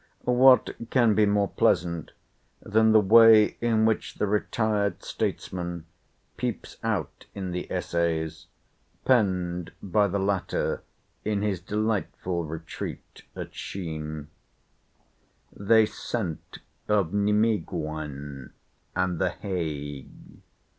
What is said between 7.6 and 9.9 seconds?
essays, penned